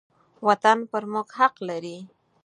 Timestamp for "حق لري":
1.37-1.97